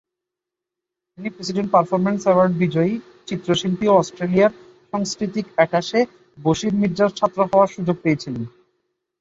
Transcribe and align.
তিনি 1.13 1.29
president 1.35 1.69
performance 1.71 2.21
award 2.25 2.53
বিজয়ী, 2.61 2.93
চিত্রশিল্পী 3.27 3.85
এবং 3.87 3.97
অস্ট্রেলিয়ার 3.97 4.51
সাবেক 4.53 4.91
সংস্কৃতি 4.93 5.41
সংযুক্তি 5.47 5.99
বশির 6.37 6.73
মির্জার 6.81 7.11
ছাত্র 7.19 7.39
হওয়ার 7.49 7.73
সুযোগ 7.75 7.95
পেয়েছিলেন। 8.03 8.43